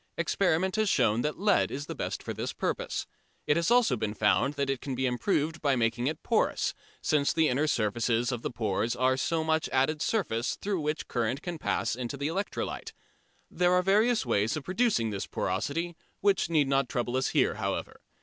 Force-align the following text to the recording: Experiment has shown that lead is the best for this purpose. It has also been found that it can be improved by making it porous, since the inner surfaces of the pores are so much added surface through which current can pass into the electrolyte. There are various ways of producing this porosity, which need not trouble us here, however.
Experiment 0.17 0.77
has 0.77 0.89
shown 0.89 1.21
that 1.21 1.37
lead 1.39 1.69
is 1.69 1.85
the 1.85 1.93
best 1.93 2.23
for 2.23 2.33
this 2.33 2.53
purpose. 2.53 3.05
It 3.45 3.55
has 3.55 3.69
also 3.69 3.95
been 3.95 4.15
found 4.15 4.55
that 4.55 4.67
it 4.67 4.81
can 4.81 4.95
be 4.95 5.05
improved 5.05 5.61
by 5.61 5.75
making 5.75 6.07
it 6.07 6.23
porous, 6.23 6.73
since 7.03 7.31
the 7.31 7.47
inner 7.49 7.67
surfaces 7.67 8.31
of 8.31 8.41
the 8.41 8.49
pores 8.49 8.95
are 8.95 9.15
so 9.15 9.43
much 9.43 9.69
added 9.69 10.01
surface 10.01 10.55
through 10.55 10.81
which 10.81 11.07
current 11.07 11.43
can 11.43 11.59
pass 11.59 11.95
into 11.95 12.17
the 12.17 12.29
electrolyte. 12.29 12.93
There 13.51 13.73
are 13.73 13.83
various 13.83 14.25
ways 14.25 14.57
of 14.57 14.63
producing 14.63 15.11
this 15.11 15.27
porosity, 15.27 15.95
which 16.19 16.49
need 16.49 16.67
not 16.67 16.89
trouble 16.89 17.15
us 17.15 17.27
here, 17.27 17.53
however. 17.53 18.01